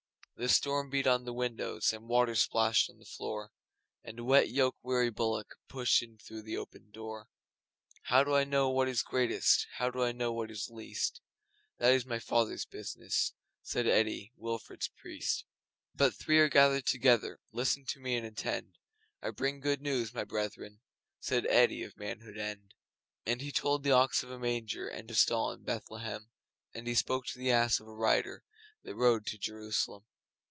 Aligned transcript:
The 0.37 0.49
storm 0.49 0.89
beat 0.89 1.05
on 1.05 1.19
at 1.21 1.25
the 1.25 1.33
windows, 1.33 1.89
The 1.91 1.99
water 1.99 2.33
splashed 2.33 2.89
on 2.89 2.97
the 2.97 3.05
floor, 3.05 3.51
And 4.03 4.17
a 4.17 4.23
wet 4.23 4.49
yoke 4.49 4.75
weary 4.81 5.11
bullock 5.11 5.53
Pushed 5.67 6.01
in 6.01 6.17
through 6.17 6.41
the 6.41 6.57
open 6.57 6.89
door. 6.89 7.27
'How 8.05 8.23
do 8.23 8.33
I 8.33 8.43
know 8.43 8.67
what 8.71 8.87
is 8.87 9.03
greatest, 9.03 9.67
How 9.75 9.91
do 9.91 10.01
I 10.01 10.11
know 10.11 10.33
what 10.33 10.49
is 10.49 10.67
least? 10.67 11.21
That 11.77 11.93
is 11.93 12.07
My 12.07 12.17
Father's 12.17 12.65
business,' 12.65 13.33
Said 13.61 13.85
Eddi, 13.85 14.33
Wilfrid's 14.35 14.87
priest. 14.87 15.45
'But, 15.93 16.15
three 16.15 16.39
are 16.39 16.49
gathered 16.49 16.87
together 16.87 17.39
Listen 17.51 17.85
to 17.89 17.99
me 17.99 18.15
and 18.15 18.25
attend. 18.25 18.79
I 19.21 19.29
bring 19.29 19.59
good 19.59 19.79
news, 19.83 20.11
my 20.11 20.23
brethren!' 20.23 20.81
Said 21.19 21.45
Eddi, 21.45 21.83
of 21.83 21.97
Manhood 21.97 22.39
End. 22.39 22.73
And 23.27 23.41
he 23.41 23.51
told 23.51 23.83
the 23.83 23.91
Ox 23.91 24.23
of 24.23 24.31
a 24.31 24.39
manger 24.39 24.87
And 24.87 25.11
a 25.11 25.13
stall 25.13 25.51
in 25.51 25.61
Bethlehem, 25.61 26.31
And 26.73 26.87
he 26.87 26.95
spoke 26.95 27.27
to 27.27 27.37
the 27.37 27.51
Ass 27.51 27.79
of 27.79 27.85
a 27.85 27.93
Rider 27.93 28.43
That 28.81 28.95
rode 28.95 29.27
to 29.27 29.37
jerusalem. 29.37 30.05